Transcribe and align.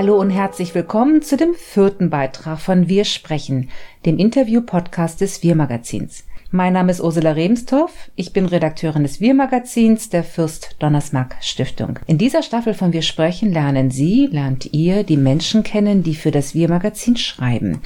Hallo 0.00 0.16
und 0.16 0.30
herzlich 0.30 0.76
willkommen 0.76 1.22
zu 1.22 1.36
dem 1.36 1.54
vierten 1.54 2.08
Beitrag 2.08 2.60
von 2.60 2.88
Wir 2.88 3.04
sprechen, 3.04 3.68
dem 4.06 4.16
Interview-Podcast 4.16 5.20
des 5.20 5.42
Wir-Magazins. 5.42 6.22
Mein 6.52 6.74
Name 6.74 6.92
ist 6.92 7.00
Ursula 7.00 7.32
Rebenstorff. 7.32 8.08
Ich 8.14 8.32
bin 8.32 8.46
Redakteurin 8.46 9.02
des 9.02 9.20
Wir-Magazins 9.20 10.08
der 10.08 10.22
Fürst 10.22 10.76
Donnersmarck 10.78 11.38
Stiftung. 11.40 11.98
In 12.06 12.16
dieser 12.16 12.44
Staffel 12.44 12.74
von 12.74 12.92
Wir 12.92 13.02
sprechen 13.02 13.50
lernen 13.50 13.90
Sie, 13.90 14.28
lernt 14.30 14.72
ihr 14.72 15.02
die 15.02 15.16
Menschen 15.16 15.64
kennen, 15.64 16.04
die 16.04 16.14
für 16.14 16.30
das 16.30 16.54
Wir-Magazin 16.54 17.16
schreiben. 17.16 17.80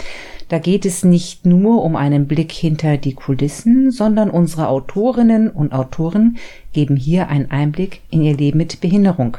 Da 0.50 0.58
geht 0.58 0.84
es 0.84 1.04
nicht 1.04 1.46
nur 1.46 1.82
um 1.82 1.96
einen 1.96 2.28
Blick 2.28 2.52
hinter 2.52 2.98
die 2.98 3.14
Kulissen, 3.14 3.90
sondern 3.90 4.28
unsere 4.28 4.68
Autorinnen 4.68 5.48
und 5.48 5.72
Autoren 5.72 6.36
geben 6.74 6.96
hier 6.96 7.28
einen 7.28 7.50
Einblick 7.50 8.02
in 8.10 8.20
ihr 8.20 8.36
Leben 8.36 8.58
mit 8.58 8.82
Behinderung. 8.82 9.38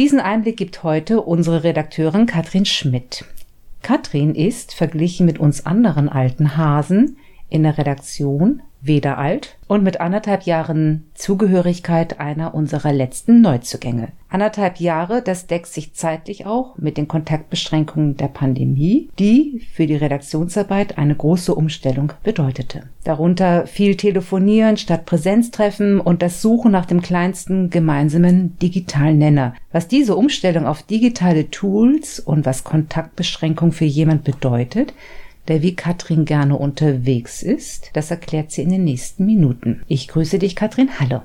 Diesen 0.00 0.18
Einblick 0.18 0.56
gibt 0.56 0.82
heute 0.82 1.20
unsere 1.20 1.62
Redakteurin 1.62 2.24
Katrin 2.24 2.64
Schmidt. 2.64 3.26
Katrin 3.82 4.34
ist, 4.34 4.72
verglichen 4.72 5.26
mit 5.26 5.38
uns 5.38 5.66
anderen 5.66 6.08
alten 6.08 6.56
Hasen, 6.56 7.18
in 7.50 7.64
der 7.64 7.76
Redaktion 7.76 8.62
weder 8.82 9.18
alt 9.18 9.58
und 9.68 9.82
mit 9.82 10.00
anderthalb 10.00 10.44
Jahren 10.44 11.04
Zugehörigkeit 11.14 12.18
einer 12.18 12.54
unserer 12.54 12.92
letzten 12.92 13.40
Neuzugänge. 13.40 14.08
Anderthalb 14.28 14.78
Jahre, 14.78 15.22
das 15.22 15.48
deckt 15.48 15.66
sich 15.66 15.92
zeitlich 15.92 16.46
auch 16.46 16.78
mit 16.78 16.96
den 16.96 17.08
Kontaktbeschränkungen 17.08 18.16
der 18.16 18.28
Pandemie, 18.28 19.10
die 19.18 19.66
für 19.74 19.86
die 19.86 19.96
Redaktionsarbeit 19.96 20.98
eine 20.98 21.16
große 21.16 21.54
Umstellung 21.54 22.12
bedeutete. 22.22 22.84
Darunter 23.04 23.66
viel 23.66 23.96
Telefonieren 23.96 24.76
statt 24.76 25.04
Präsenztreffen 25.04 26.00
und 26.00 26.22
das 26.22 26.40
Suchen 26.42 26.70
nach 26.70 26.86
dem 26.86 27.02
kleinsten 27.02 27.70
gemeinsamen 27.70 28.56
digitalen 28.60 29.18
Nenner. 29.18 29.54
Was 29.72 29.88
diese 29.88 30.14
Umstellung 30.14 30.66
auf 30.66 30.82
digitale 30.82 31.50
Tools 31.50 32.20
und 32.20 32.46
was 32.46 32.64
Kontaktbeschränkung 32.64 33.72
für 33.72 33.84
jemand 33.84 34.24
bedeutet, 34.24 34.94
der 35.48 35.62
wie 35.62 35.74
Katrin 35.74 36.24
gerne 36.24 36.56
unterwegs 36.56 37.42
ist. 37.42 37.90
Das 37.94 38.10
erklärt 38.10 38.50
sie 38.50 38.62
in 38.62 38.70
den 38.70 38.84
nächsten 38.84 39.26
Minuten. 39.26 39.82
Ich 39.86 40.08
grüße 40.08 40.38
dich, 40.38 40.56
Katrin. 40.56 40.88
Hallo. 40.98 41.22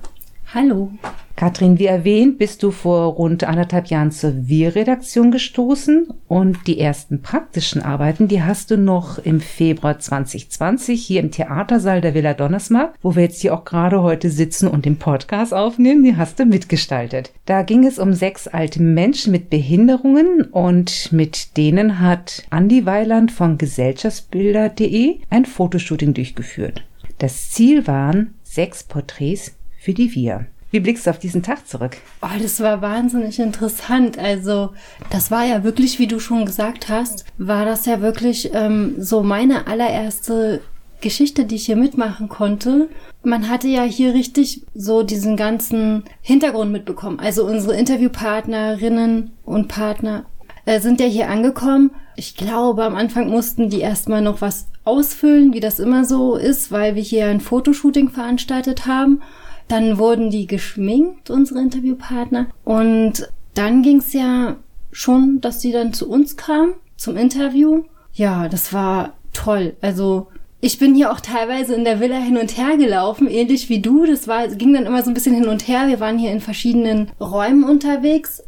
Hallo. 0.55 0.89
Katrin, 1.35 1.79
wie 1.79 1.87
erwähnt, 1.87 2.37
bist 2.37 2.63
du 2.63 2.71
vor 2.71 3.07
rund 3.15 3.43
anderthalb 3.43 3.87
Jahren 3.87 4.11
zur 4.11 4.47
Wir-Redaktion 4.47 5.29
gestoßen 5.29 6.13
und 6.29 6.65
die 6.65 6.79
ersten 6.79 7.21
praktischen 7.21 7.81
Arbeiten, 7.81 8.29
die 8.29 8.41
hast 8.41 8.71
du 8.71 8.77
noch 8.77 9.17
im 9.17 9.41
Februar 9.41 9.99
2020 9.99 11.05
hier 11.05 11.19
im 11.19 11.29
Theatersaal 11.29 11.99
der 11.99 12.13
Villa 12.13 12.33
Donnersmarck, 12.33 12.95
wo 13.01 13.17
wir 13.17 13.23
jetzt 13.23 13.41
hier 13.41 13.53
auch 13.53 13.65
gerade 13.65 14.01
heute 14.01 14.29
sitzen 14.29 14.69
und 14.69 14.85
den 14.85 14.95
Podcast 14.95 15.53
aufnehmen, 15.53 16.05
die 16.05 16.15
hast 16.15 16.39
du 16.39 16.45
mitgestaltet. 16.45 17.33
Da 17.45 17.63
ging 17.63 17.85
es 17.85 17.99
um 17.99 18.13
sechs 18.13 18.47
alte 18.47 18.81
Menschen 18.81 19.33
mit 19.33 19.49
Behinderungen 19.49 20.43
und 20.43 21.11
mit 21.11 21.57
denen 21.57 21.99
hat 21.99 22.43
Andi 22.49 22.85
Weiland 22.85 23.33
von 23.33 23.57
gesellschaftsbilder.de 23.57 25.17
ein 25.29 25.45
Fotoshooting 25.45 26.13
durchgeführt. 26.13 26.85
Das 27.17 27.49
Ziel 27.49 27.87
waren 27.87 28.35
sechs 28.43 28.85
Porträts 28.85 29.51
für 29.85 29.93
die 29.93 30.15
Wir. 30.15 30.47
Wie 30.71 30.79
blickst 30.79 31.05
du 31.05 31.11
auf 31.11 31.19
diesen 31.19 31.43
Tag 31.43 31.67
zurück? 31.67 31.97
Oh, 32.23 32.41
das 32.41 32.59
war 32.59 32.81
wahnsinnig 32.81 33.39
interessant. 33.39 34.17
Also, 34.17 34.73
das 35.11 35.29
war 35.29 35.45
ja 35.45 35.63
wirklich, 35.63 35.99
wie 35.99 36.07
du 36.07 36.19
schon 36.19 36.43
gesagt 36.45 36.89
hast, 36.89 37.23
war 37.37 37.65
das 37.65 37.85
ja 37.85 38.01
wirklich 38.01 38.49
ähm, 38.53 38.95
so 38.97 39.21
meine 39.21 39.67
allererste 39.67 40.61
Geschichte, 41.01 41.45
die 41.45 41.55
ich 41.55 41.67
hier 41.67 41.75
mitmachen 41.75 42.29
konnte. 42.29 42.89
Man 43.23 43.47
hatte 43.47 43.67
ja 43.67 43.83
hier 43.83 44.15
richtig 44.15 44.65
so 44.73 45.03
diesen 45.03 45.37
ganzen 45.37 46.03
Hintergrund 46.21 46.71
mitbekommen. 46.71 47.19
Also 47.19 47.45
unsere 47.45 47.75
Interviewpartnerinnen 47.75 49.33
und 49.43 49.67
Partner 49.67 50.25
äh, 50.65 50.79
sind 50.79 50.99
ja 50.99 51.05
hier 51.05 51.29
angekommen. 51.29 51.91
Ich 52.15 52.35
glaube, 52.35 52.85
am 52.85 52.95
Anfang 52.95 53.29
mussten 53.29 53.69
die 53.69 53.81
erstmal 53.81 54.23
noch 54.23 54.41
was 54.41 54.67
ausfüllen, 54.83 55.53
wie 55.53 55.59
das 55.59 55.79
immer 55.79 56.05
so 56.05 56.35
ist, 56.35 56.71
weil 56.71 56.95
wir 56.95 57.03
hier 57.03 57.27
ein 57.27 57.39
Fotoshooting 57.39 58.09
veranstaltet 58.09 58.87
haben. 58.87 59.21
Dann 59.67 59.97
wurden 59.97 60.29
die 60.29 60.47
geschminkt, 60.47 61.29
unsere 61.29 61.59
Interviewpartner. 61.59 62.47
Und 62.63 63.29
dann 63.53 63.81
ging 63.81 63.97
es 63.97 64.13
ja 64.13 64.57
schon, 64.91 65.41
dass 65.41 65.61
sie 65.61 65.71
dann 65.71 65.93
zu 65.93 66.09
uns 66.09 66.37
kam, 66.37 66.73
zum 66.97 67.17
Interview. 67.17 67.83
Ja, 68.13 68.47
das 68.47 68.73
war 68.73 69.13
toll. 69.33 69.75
Also 69.81 70.27
ich 70.61 70.79
bin 70.79 70.95
hier 70.95 71.11
auch 71.11 71.19
teilweise 71.19 71.75
in 71.75 71.83
der 71.83 71.99
Villa 71.99 72.17
hin 72.17 72.37
und 72.37 72.57
her 72.57 72.77
gelaufen, 72.77 73.27
ähnlich 73.27 73.69
wie 73.69 73.81
du. 73.81 74.05
Das 74.05 74.27
war, 74.27 74.47
ging 74.47 74.73
dann 74.73 74.85
immer 74.85 75.03
so 75.03 75.11
ein 75.11 75.13
bisschen 75.13 75.35
hin 75.35 75.47
und 75.47 75.67
her. 75.67 75.87
Wir 75.87 75.99
waren 75.99 76.17
hier 76.17 76.31
in 76.31 76.41
verschiedenen 76.41 77.11
Räumen 77.19 77.63
unterwegs. 77.63 78.43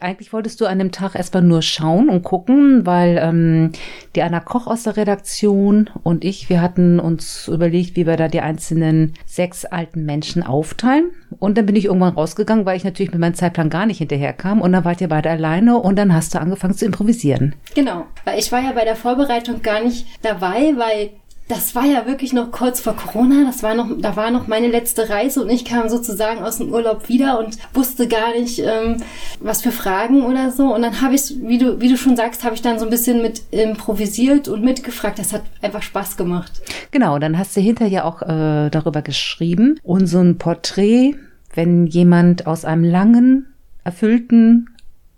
Eigentlich 0.00 0.32
wolltest 0.32 0.60
du 0.60 0.66
an 0.66 0.78
dem 0.78 0.92
Tag 0.92 1.14
erstmal 1.14 1.42
nur 1.42 1.62
schauen 1.62 2.08
und 2.08 2.22
gucken, 2.22 2.86
weil 2.86 3.18
ähm, 3.22 3.72
die 4.16 4.22
Anna 4.22 4.40
Koch 4.40 4.66
aus 4.66 4.84
der 4.84 4.96
Redaktion 4.96 5.90
und 6.02 6.24
ich, 6.24 6.48
wir 6.48 6.60
hatten 6.60 6.98
uns 6.98 7.48
überlegt, 7.48 7.96
wie 7.96 8.06
wir 8.06 8.16
da 8.16 8.28
die 8.28 8.40
einzelnen 8.40 9.14
sechs 9.26 9.64
alten 9.64 10.04
Menschen 10.04 10.42
aufteilen. 10.42 11.10
Und 11.38 11.58
dann 11.58 11.66
bin 11.66 11.76
ich 11.76 11.84
irgendwann 11.84 12.14
rausgegangen, 12.14 12.66
weil 12.66 12.76
ich 12.76 12.84
natürlich 12.84 13.12
mit 13.12 13.20
meinem 13.20 13.34
Zeitplan 13.34 13.70
gar 13.70 13.86
nicht 13.86 13.98
hinterherkam. 13.98 14.60
Und 14.60 14.72
dann 14.72 14.84
wart 14.84 15.00
ihr 15.00 15.08
beide 15.08 15.30
alleine 15.30 15.78
und 15.78 15.96
dann 15.96 16.14
hast 16.14 16.34
du 16.34 16.40
angefangen 16.40 16.74
zu 16.74 16.86
improvisieren. 16.86 17.54
Genau, 17.74 18.06
weil 18.24 18.38
ich 18.38 18.50
war 18.52 18.60
ja 18.60 18.72
bei 18.72 18.84
der 18.84 18.96
Vorbereitung 18.96 19.62
gar 19.62 19.82
nicht 19.82 20.06
dabei, 20.22 20.74
weil 20.76 21.10
das 21.50 21.74
war 21.74 21.84
ja 21.84 22.06
wirklich 22.06 22.32
noch 22.32 22.52
kurz 22.52 22.80
vor 22.80 22.94
Corona. 22.94 23.44
Das 23.44 23.62
war 23.64 23.74
noch, 23.74 23.88
da 23.98 24.14
war 24.14 24.30
noch 24.30 24.46
meine 24.46 24.68
letzte 24.68 25.08
Reise 25.08 25.42
und 25.42 25.50
ich 25.50 25.64
kam 25.64 25.88
sozusagen 25.88 26.42
aus 26.42 26.58
dem 26.58 26.72
Urlaub 26.72 27.08
wieder 27.08 27.40
und 27.40 27.58
wusste 27.74 28.06
gar 28.06 28.32
nicht, 28.38 28.60
ähm, 28.60 28.98
was 29.40 29.62
für 29.62 29.72
Fragen 29.72 30.22
oder 30.22 30.52
so. 30.52 30.72
Und 30.72 30.82
dann 30.82 31.00
habe 31.00 31.16
ich, 31.16 31.34
wie 31.42 31.58
du, 31.58 31.80
wie 31.80 31.88
du 31.88 31.96
schon 31.96 32.16
sagst, 32.16 32.44
habe 32.44 32.54
ich 32.54 32.62
dann 32.62 32.78
so 32.78 32.84
ein 32.84 32.90
bisschen 32.90 33.20
mit 33.20 33.42
improvisiert 33.50 34.46
und 34.46 34.62
mitgefragt. 34.62 35.18
Das 35.18 35.32
hat 35.32 35.42
einfach 35.60 35.82
Spaß 35.82 36.16
gemacht. 36.16 36.52
Genau, 36.92 37.18
dann 37.18 37.36
hast 37.36 37.56
du 37.56 37.60
hinterher 37.60 38.04
auch 38.04 38.22
äh, 38.22 38.70
darüber 38.70 39.02
geschrieben. 39.02 39.80
Und 39.82 40.06
so 40.06 40.20
ein 40.20 40.38
Porträt, 40.38 41.16
wenn 41.54 41.86
jemand 41.86 42.46
aus 42.46 42.64
einem 42.64 42.84
langen, 42.84 43.46
erfüllten 43.82 44.68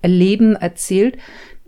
Leben 0.03 0.56
erzählt, 0.56 1.19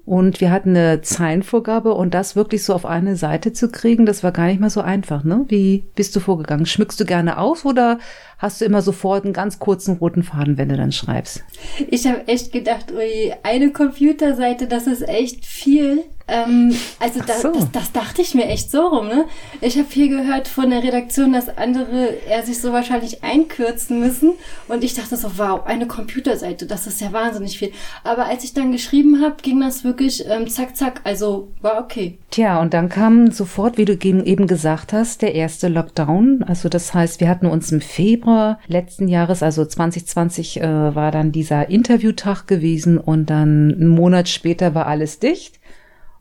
und 0.07 0.41
wir 0.41 0.51
hatten 0.51 0.71
eine 0.71 1.01
Zeilenvorgabe 1.01 1.95
und 1.95 2.13
das 2.13 2.37
wirklich 2.37 2.63
so 2.63 2.75
auf 2.75 2.85
eine 2.85 3.17
Seite 3.17 3.53
zu 3.53 3.71
kriegen, 3.71 4.05
das 4.05 4.23
war 4.23 4.33
gar 4.33 4.47
nicht 4.47 4.61
mal 4.61 4.69
so 4.71 4.83
einfach. 4.83 5.25
Ne? 5.25 5.45
Wie 5.49 5.85
bist 5.95 6.15
du 6.15 6.21
vorgegangen? 6.21 6.67
Schmückst 6.67 7.01
du 7.01 7.07
gerne 7.07 7.39
aus 7.39 7.65
oder 7.65 7.99
hast 8.37 8.61
du 8.61 8.67
immer 8.67 8.83
sofort 8.83 9.25
einen 9.25 9.33
ganz 9.33 9.59
kurzen 9.59 9.97
roten 9.97 10.23
Faden, 10.23 10.59
wenn 10.59 10.69
du 10.69 10.77
dann 10.77 10.93
schreibst? 10.93 11.43
Ich 11.89 12.07
habe 12.07 12.29
echt 12.29 12.53
gedacht, 12.53 12.93
ui, 12.93 13.33
eine 13.43 13.71
Computerseite, 13.71 14.67
das 14.67 14.87
ist 14.87 15.09
echt 15.09 15.47
viel. 15.47 16.05
Ähm, 16.27 16.75
also 17.01 17.21
so. 17.21 17.53
das, 17.53 17.71
das 17.71 17.93
dachte 17.93 18.23
ich 18.23 18.35
mir 18.35 18.47
echt 18.47 18.71
so 18.71 18.87
rum. 18.87 19.09
Ne? 19.09 19.27
Ich 19.61 19.77
habe 19.77 19.89
hier 19.91 20.09
gehört 20.09 20.49
von 20.49 20.71
der 20.71 20.83
Redaktion, 20.83 21.33
dass 21.33 21.55
andere 21.57 22.17
er 22.27 22.43
sich 22.43 22.61
so 22.61 22.73
wahrscheinlich 22.73 23.23
einkürzen 23.23 24.01
müssen. 24.01 24.33
Und 24.69 24.85
ich 24.85 24.95
dachte 24.95 25.17
so, 25.17 25.33
wow, 25.37 25.67
eine 25.67 25.87
Computerseite, 25.87 26.67
das 26.67 26.87
ist 26.87 27.01
ja 27.01 27.13
wahnsinnig 27.13 27.59
viel. 27.59 27.73
Aber 28.05 28.27
als 28.27 28.43
ich 28.45 28.55
dann 28.55 28.73
geschrieben 28.73 29.21
habe, 29.21 29.37
ging 29.43 29.61
das 29.61 29.85
wirklich 29.85 30.25
ähm, 30.27 30.49
zack, 30.49 30.77
zack. 30.77 31.01
Also 31.05 31.49
war 31.61 31.79
okay. 31.79 32.19
Tja, 32.31 32.61
und 32.61 32.73
dann 32.73 32.89
kam 32.89 33.31
sofort, 33.31 33.77
wie 33.77 33.85
du 33.85 33.95
eben 34.05 34.47
gesagt 34.47 34.93
hast, 34.93 35.23
der 35.23 35.35
erste 35.35 35.69
Lockdown. 35.69 36.43
Also 36.47 36.69
das 36.69 36.95
heißt, 36.95 37.21
wir 37.21 37.29
hatten 37.29 37.47
uns 37.47 37.71
im 37.71 37.81
Februar 37.81 38.59
letzten 38.67 39.09
Jahres, 39.09 39.43
also 39.43 39.65
2020, 39.65 40.61
äh, 40.61 40.95
war 40.95 41.11
dann 41.11 41.33
dieser 41.33 41.69
Interviewtag 41.69 42.47
gewesen 42.47 42.99
und 42.99 43.29
dann 43.29 43.75
einen 43.75 43.89
Monat 43.89 44.29
später 44.29 44.75
war 44.75 44.87
alles 44.87 45.19
dicht 45.19 45.61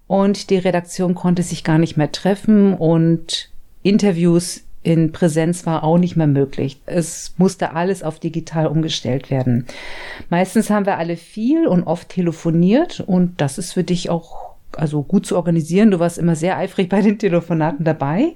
und 0.07 0.49
die 0.49 0.57
Redaktion 0.57 1.15
konnte 1.15 1.43
sich 1.43 1.63
gar 1.63 1.77
nicht 1.77 1.97
mehr 1.97 2.11
treffen 2.11 2.73
und 2.73 3.49
Interviews 3.83 4.63
in 4.83 5.13
Präsenz 5.13 5.65
war 5.65 5.83
auch 5.83 5.97
nicht 5.97 6.17
mehr 6.17 6.27
möglich. 6.27 6.81
Es 6.85 7.33
musste 7.37 7.73
alles 7.73 8.03
auf 8.03 8.19
digital 8.19 8.67
umgestellt 8.67 9.31
werden. 9.31 9.65
Meistens 10.29 10.69
haben 10.69 10.85
wir 10.85 10.97
alle 10.97 11.15
viel 11.15 11.67
und 11.67 11.83
oft 11.83 12.09
telefoniert 12.09 12.99
und 12.99 13.39
das 13.39 13.57
ist 13.57 13.73
für 13.73 13.83
dich 13.83 14.09
auch 14.09 14.53
also 14.75 15.03
gut 15.03 15.25
zu 15.25 15.35
organisieren. 15.37 15.91
Du 15.91 15.99
warst 15.99 16.17
immer 16.17 16.35
sehr 16.35 16.57
eifrig 16.57 16.89
bei 16.89 17.01
den 17.01 17.17
Telefonaten 17.17 17.85
dabei. 17.85 18.33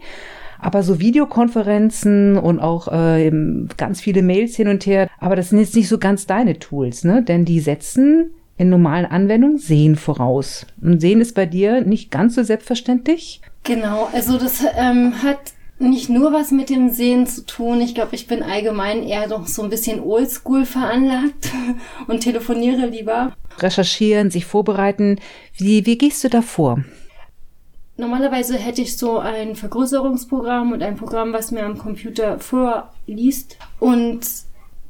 Aber 0.60 0.82
so 0.82 1.00
Videokonferenzen 1.00 2.38
und 2.38 2.60
auch 2.60 2.88
äh, 2.88 3.32
ganz 3.78 4.02
viele 4.02 4.24
Mails 4.24 4.56
hin 4.56 4.70
und 4.70 4.88
her, 4.88 5.08
aber 5.20 5.36
das 5.36 5.50
sind 5.50 5.60
jetzt 5.60 5.76
nicht 5.76 5.88
so 5.88 6.00
ganz 6.00 6.26
deine 6.26 6.58
Tools, 6.58 7.04
ne? 7.04 7.22
Denn 7.22 7.46
die 7.46 7.60
setzen 7.60 8.32
in 8.58 8.70
normalen 8.70 9.06
Anwendungen 9.06 9.58
Sehen 9.58 9.96
voraus. 9.96 10.66
Und 10.82 11.00
Sehen 11.00 11.22
ist 11.22 11.36
bei 11.36 11.46
dir 11.46 11.82
nicht 11.82 12.12
ganz 12.12 12.36
so 12.36 12.44
selbstverständlich? 12.44 13.42
Genau, 13.64 14.10
also 14.14 14.38
das 14.38 14.64
ähm, 14.78 15.22
hat 15.22 15.40
nicht 15.80 16.10
nur 16.10 16.34
was 16.34 16.52
mit 16.52 16.70
dem 16.70 16.90
Sehen 16.90 17.28
zu 17.28 17.46
tun. 17.46 17.82
Ich 17.82 17.94
glaube, 17.94 18.16
ich 18.16 18.28
bin 18.28 18.42
allgemein 18.42 19.04
eher 19.04 19.28
doch 19.28 19.48
so 19.48 19.62
ein 19.62 19.70
bisschen 19.70 20.00
oldschool 20.02 20.66
veranlagt 20.66 21.52
und 22.08 22.22
telefoniere 22.22 22.88
lieber. 22.88 23.34
Recherchieren, 23.60 24.32
sich 24.32 24.46
vorbereiten. 24.46 25.20
Wie, 25.56 25.86
wie 25.86 25.98
gehst 25.98 26.24
du 26.24 26.30
da 26.30 26.42
vor? 26.42 26.84
Normalerweise 27.98 28.58
hätte 28.58 28.82
ich 28.82 28.96
so 28.96 29.18
ein 29.18 29.56
Vergrößerungsprogramm 29.56 30.72
und 30.72 30.84
ein 30.84 30.98
Programm, 30.98 31.34
was 31.34 31.52
mir 31.52 31.66
am 31.66 31.80
Computer 31.80 32.40
vorliest. 32.40 33.58
Und 33.80 34.22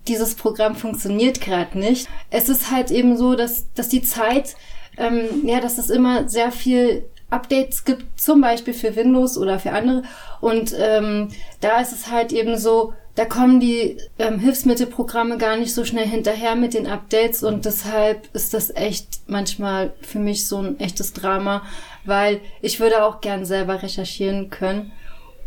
dieses 0.08 0.36
Programm 0.36 0.76
funktioniert 0.76 1.42
gerade 1.42 1.78
nicht. 1.78 2.08
Es 2.30 2.50
ist 2.50 2.72
halt 2.72 2.92
eben 2.92 3.18
so, 3.18 3.36
dass, 3.36 3.72
dass 3.74 3.90
die 3.90 4.02
Zeit 4.02 4.56
ähm, 4.98 5.28
ja, 5.44 5.60
dass 5.60 5.78
es 5.78 5.90
immer 5.90 6.28
sehr 6.28 6.52
viel 6.52 7.06
Updates 7.30 7.84
gibt, 7.84 8.20
zum 8.20 8.42
Beispiel 8.42 8.74
für 8.74 8.96
Windows 8.96 9.38
oder 9.38 9.60
für 9.60 9.72
andere. 9.72 10.04
Und 10.42 10.74
ähm, 10.78 11.30
da 11.62 11.80
ist 11.80 11.92
es 11.92 12.10
halt 12.10 12.32
eben 12.32 12.58
so, 12.58 12.94
da 13.16 13.26
kommen 13.26 13.60
die 13.60 13.98
ähm, 14.20 14.40
Hilfsmittelprogramme 14.40 15.38
gar 15.38 15.58
nicht 15.58 15.74
so 15.74 15.84
schnell 15.84 16.08
hinterher 16.08 16.56
mit 16.56 16.74
den 16.74 16.88
Updates 16.88 17.44
und 17.44 17.66
deshalb 17.66 18.30
ist 18.34 18.54
das 18.54 18.70
echt 18.76 19.22
manchmal 19.26 19.94
für 20.02 20.20
mich 20.20 20.48
so 20.48 20.58
ein 20.58 20.80
echtes 20.80 21.14
Drama, 21.14 21.64
weil 22.06 22.42
ich 22.62 22.80
würde 22.80 23.04
auch 23.04 23.20
gern 23.20 23.44
selber 23.44 23.82
recherchieren 23.82 24.52
können 24.52 24.92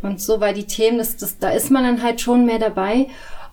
und 0.03 0.21
so, 0.21 0.41
weil 0.41 0.53
die 0.53 0.67
Themen, 0.67 0.99
das, 0.99 1.17
das, 1.17 1.39
da 1.39 1.51
ist 1.51 1.71
man 1.71 1.85
dann 1.85 2.03
halt 2.03 2.21
schon 2.21 2.45
mehr 2.45 2.59
dabei. 2.59 3.07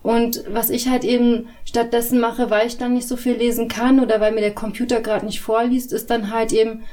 Und 0.03 0.43
was 0.49 0.69
ich 0.69 0.87
halt 0.87 1.03
eben 1.03 1.47
stattdessen 1.65 2.19
mache, 2.19 2.49
weil 2.49 2.67
ich 2.67 2.77
dann 2.77 2.93
nicht 2.93 3.07
so 3.07 3.17
viel 3.17 3.33
lesen 3.33 3.67
kann 3.67 3.99
oder 3.99 4.21
weil 4.21 4.31
mir 4.31 4.41
der 4.41 4.55
Computer 4.55 5.01
gerade 5.01 5.25
nicht 5.25 5.41
vorliest, 5.41 5.91
ist 5.91 6.09
dann 6.09 6.31
halt 6.31 6.53
eben 6.53 6.83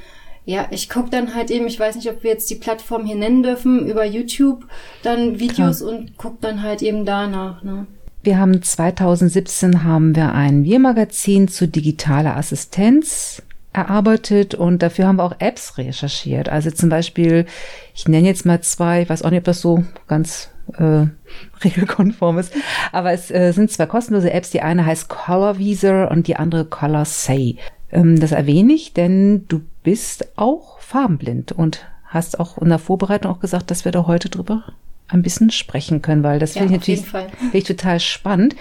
ja, 0.47 0.67
ich 0.71 0.91
gucke 0.91 1.09
dann 1.11 1.35
halt 1.35 1.51
eben, 1.51 1.67
ich 1.67 1.81
weiß 1.81 1.97
nicht, 1.97 2.11
ob 2.11 2.23
wir 2.23 2.31
jetzt 2.31 2.51
die 2.51 2.57
Plattform 2.57 3.07
hier 3.07 3.17
nennen 3.17 3.43
dürfen, 3.43 3.89
über 3.89 4.05
YouTube 4.05 4.67
dann 5.03 5.39
Videos 5.39 5.79
Klar. 5.79 5.91
und 5.91 6.19
guck 6.19 6.41
dann 6.41 6.63
halt 6.63 6.83
eben 6.83 7.07
danach. 7.07 7.63
Ne? 7.63 7.87
Wir 8.23 8.39
haben 8.39 8.63
2017 8.63 9.85
haben 9.85 10.15
wir 10.15 10.33
ein 10.33 10.65
Wir-Magazin 10.65 11.49
zu 11.49 11.67
digitaler 11.67 12.37
Assistenz 12.37 13.43
erarbeitet 13.73 14.55
und 14.55 14.83
dafür 14.83 15.07
haben 15.07 15.17
wir 15.17 15.25
auch 15.25 15.37
Apps 15.41 15.79
recherchiert. 15.79 16.49
Also 16.49 16.71
zum 16.71 16.91
Beispiel, 16.91 17.47
ich 17.95 18.07
nenne 18.07 18.29
jetzt 18.29 18.47
mal 18.47 18.61
zwei, 18.61 19.03
ich 19.03 19.09
weiß 19.09 19.23
auch 19.23 19.31
nicht, 19.31 19.41
ob 19.41 19.45
das 19.45 19.61
so 19.61 19.85
ganz 20.07 20.51
äh, 20.77 21.07
regelkonform 21.65 22.39
ist, 22.39 22.53
aber 22.93 23.13
es 23.13 23.31
äh, 23.31 23.53
sind 23.53 23.71
zwei 23.71 23.87
kostenlose 23.87 24.33
Apps. 24.33 24.51
Die 24.51 24.63
eine 24.63 24.87
heißt 24.87 25.09
Color 25.09 25.59
Visor 25.59 26.11
und 26.11 26.27
die 26.27 26.37
andere 26.37 26.65
Color 26.65 27.05
Say. 27.05 27.57
Ähm, 27.91 28.19
das 28.19 28.33
erwähne 28.33 28.73
ich, 28.73 28.93
denn 28.93 29.47
du 29.49 29.63
bist 29.83 30.37
auch 30.37 30.81
farbenblind 30.81 31.53
und 31.53 31.87
hast 32.05 32.39
auch 32.39 32.59
in 32.59 32.69
der 32.69 32.79
Vorbereitung 32.79 33.33
auch 33.33 33.41
gesagt, 33.41 33.71
dass 33.71 33.85
wir 33.85 33.93
da 33.93 34.07
heute 34.07 34.29
drüber 34.29 34.65
ein 35.09 35.23
bisschen 35.23 35.51
sprechen 35.51 36.01
können, 36.03 36.23
weil 36.23 36.39
das 36.39 36.55
ja, 36.55 36.63
finde 36.63 36.75
ich 36.75 36.81
natürlich 36.81 37.07
find 37.07 37.55
ich 37.55 37.65
total 37.65 38.01
spannend. 38.01 38.57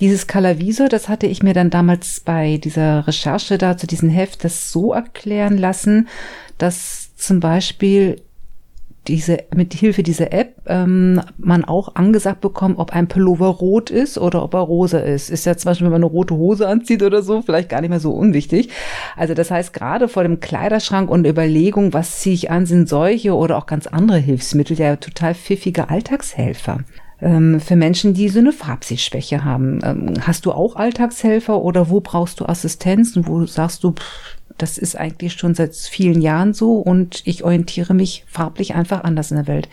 Dieses 0.00 0.26
Colorvisor, 0.26 0.88
das 0.88 1.08
hatte 1.08 1.26
ich 1.26 1.42
mir 1.42 1.54
dann 1.54 1.70
damals 1.70 2.20
bei 2.20 2.58
dieser 2.58 3.06
Recherche 3.06 3.58
da 3.58 3.76
zu 3.76 3.86
diesem 3.86 4.08
Heft 4.08 4.44
das 4.44 4.72
so 4.72 4.92
erklären 4.92 5.56
lassen, 5.56 6.08
dass 6.58 7.14
zum 7.16 7.40
Beispiel 7.40 8.20
diese, 9.08 9.38
mit 9.54 9.74
Hilfe 9.74 10.02
dieser 10.02 10.32
App 10.32 10.54
ähm, 10.66 11.20
man 11.36 11.64
auch 11.64 11.94
angesagt 11.94 12.40
bekommt, 12.40 12.78
ob 12.78 12.92
ein 12.92 13.08
Pullover 13.08 13.48
rot 13.48 13.90
ist 13.90 14.18
oder 14.18 14.42
ob 14.42 14.54
er 14.54 14.60
rosa 14.60 14.98
ist. 14.98 15.30
Ist 15.30 15.44
ja 15.44 15.56
zum 15.56 15.70
Beispiel, 15.70 15.86
wenn 15.86 15.92
man 15.92 16.02
eine 16.02 16.10
rote 16.10 16.34
Hose 16.34 16.68
anzieht 16.68 17.02
oder 17.02 17.22
so, 17.22 17.42
vielleicht 17.42 17.68
gar 17.68 17.80
nicht 17.80 17.90
mehr 17.90 18.00
so 18.00 18.12
unwichtig. 18.12 18.70
Also 19.16 19.34
das 19.34 19.50
heißt, 19.50 19.72
gerade 19.72 20.08
vor 20.08 20.22
dem 20.22 20.40
Kleiderschrank 20.40 21.10
und 21.10 21.26
Überlegung, 21.26 21.92
was 21.92 22.20
ziehe 22.20 22.34
ich 22.34 22.50
an, 22.50 22.66
sind 22.66 22.88
solche 22.88 23.34
oder 23.34 23.58
auch 23.58 23.66
ganz 23.66 23.86
andere 23.86 24.18
Hilfsmittel 24.18 24.78
ja 24.78 24.96
total 24.96 25.34
pfiffige 25.34 25.90
Alltagshelfer 25.90 26.80
ähm, 27.20 27.60
für 27.60 27.76
Menschen, 27.76 28.14
die 28.14 28.28
so 28.28 28.38
eine 28.38 28.52
Farbsehschwäche 28.52 29.44
haben. 29.44 29.80
Ähm, 29.82 30.14
hast 30.20 30.46
du 30.46 30.52
auch 30.52 30.76
Alltagshelfer 30.76 31.60
oder 31.60 31.90
wo 31.90 32.00
brauchst 32.00 32.40
du 32.40 32.46
Assistenz 32.46 33.16
und 33.16 33.26
wo 33.26 33.46
sagst 33.46 33.84
du, 33.84 33.92
pff, 33.92 34.36
das 34.58 34.78
ist 34.78 34.96
eigentlich 34.96 35.34
schon 35.34 35.54
seit 35.54 35.74
vielen 35.74 36.20
Jahren 36.20 36.54
so 36.54 36.74
und 36.74 37.22
ich 37.24 37.44
orientiere 37.44 37.94
mich 37.94 38.24
farblich 38.26 38.74
einfach 38.74 39.04
anders 39.04 39.30
in 39.30 39.36
der 39.38 39.46
Welt. 39.46 39.68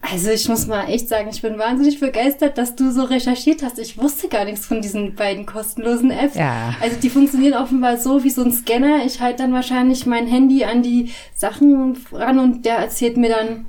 Also 0.00 0.30
ich 0.30 0.48
muss 0.48 0.66
mal 0.66 0.88
echt 0.88 1.08
sagen, 1.08 1.28
ich 1.30 1.42
bin 1.42 1.58
wahnsinnig 1.58 1.98
begeistert, 2.00 2.56
dass 2.56 2.76
du 2.76 2.92
so 2.92 3.02
recherchiert 3.02 3.62
hast. 3.62 3.78
Ich 3.78 3.98
wusste 3.98 4.28
gar 4.28 4.44
nichts 4.44 4.64
von 4.64 4.80
diesen 4.80 5.16
beiden 5.16 5.44
kostenlosen 5.44 6.10
Apps. 6.10 6.36
Ja. 6.36 6.74
Also 6.80 6.96
die 7.00 7.10
funktionieren 7.10 7.54
offenbar 7.54 7.96
so 7.98 8.22
wie 8.22 8.30
so 8.30 8.42
ein 8.42 8.52
Scanner. 8.52 9.04
Ich 9.04 9.20
halte 9.20 9.42
dann 9.42 9.52
wahrscheinlich 9.52 10.06
mein 10.06 10.26
Handy 10.26 10.64
an 10.64 10.82
die 10.82 11.12
Sachen 11.34 11.96
ran 12.12 12.38
und 12.38 12.64
der 12.64 12.76
erzählt 12.76 13.16
mir 13.16 13.28
dann, 13.28 13.66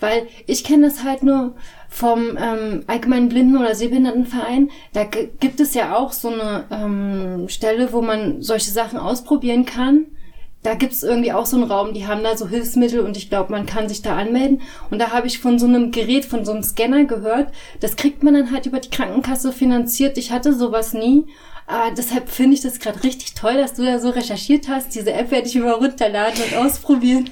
weil 0.00 0.26
ich 0.46 0.64
kenne 0.64 0.86
das 0.86 1.02
halt 1.02 1.22
nur 1.22 1.54
vom 1.94 2.36
ähm, 2.36 2.82
Allgemeinen 2.88 3.28
Blinden- 3.28 3.56
oder 3.56 3.76
Sehbehindertenverein. 3.76 4.68
Da 4.94 5.04
gibt 5.04 5.60
es 5.60 5.74
ja 5.74 5.94
auch 5.94 6.10
so 6.10 6.28
eine 6.28 6.64
ähm, 6.72 7.48
Stelle, 7.48 7.92
wo 7.92 8.02
man 8.02 8.42
solche 8.42 8.72
Sachen 8.72 8.98
ausprobieren 8.98 9.64
kann. 9.64 10.06
Da 10.64 10.74
gibt 10.74 10.92
es 10.92 11.04
irgendwie 11.04 11.32
auch 11.32 11.46
so 11.46 11.56
einen 11.56 11.70
Raum, 11.70 11.94
die 11.94 12.08
haben 12.08 12.24
da 12.24 12.36
so 12.36 12.48
Hilfsmittel 12.48 12.98
und 12.98 13.16
ich 13.16 13.28
glaube, 13.28 13.52
man 13.52 13.64
kann 13.64 13.88
sich 13.88 14.02
da 14.02 14.16
anmelden. 14.16 14.62
Und 14.90 14.98
da 14.98 15.12
habe 15.12 15.28
ich 15.28 15.38
von 15.38 15.60
so 15.60 15.66
einem 15.66 15.92
Gerät, 15.92 16.24
von 16.24 16.44
so 16.44 16.50
einem 16.50 16.64
Scanner 16.64 17.04
gehört. 17.04 17.52
Das 17.78 17.94
kriegt 17.94 18.24
man 18.24 18.34
dann 18.34 18.50
halt 18.50 18.66
über 18.66 18.80
die 18.80 18.90
Krankenkasse 18.90 19.52
finanziert. 19.52 20.18
Ich 20.18 20.32
hatte 20.32 20.52
sowas 20.52 20.94
nie. 20.94 21.26
Aber 21.68 21.94
deshalb 21.96 22.28
finde 22.28 22.54
ich 22.54 22.60
das 22.60 22.80
gerade 22.80 23.04
richtig 23.04 23.34
toll, 23.34 23.54
dass 23.54 23.74
du 23.74 23.84
da 23.84 24.00
so 24.00 24.10
recherchiert 24.10 24.66
hast. 24.68 24.96
Diese 24.96 25.12
App 25.12 25.30
werde 25.30 25.46
ich 25.46 25.54
über 25.54 25.74
runterladen 25.74 26.42
und 26.42 26.56
ausprobieren. 26.56 27.30